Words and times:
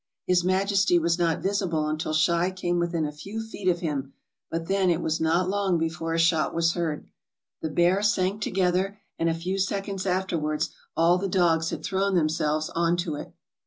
His 0.25 0.43
Majesty 0.43 0.97
was 0.97 1.19
not 1.19 1.43
visible 1.43 1.85
until 1.87 2.11
Schei 2.11 2.49
came 2.55 2.79
within 2.79 3.05
a 3.05 3.11
few 3.11 3.39
feet 3.39 3.67
of 3.67 3.81
him, 3.81 4.13
but 4.49 4.65
then 4.65 4.89
it 4.89 4.99
was 4.99 5.21
not 5.21 5.47
long 5.47 5.77
before 5.77 6.15
a 6.15 6.17
shot 6.17 6.55
was 6.55 6.73
heard. 6.73 7.05
The 7.61 7.69
bear 7.69 8.01
sank 8.01 8.41
together, 8.41 8.97
and 9.19 9.29
a 9.29 9.35
few 9.35 9.59
seconds 9.59 10.07
afterwards 10.07 10.71
all 10.97 11.19
the 11.19 11.27
dogs 11.29 11.69
had 11.69 11.83
thrown 11.83 12.15
themselves 12.15 12.71
on 12.71 12.97
to 12.97 13.13
it. 13.13 13.31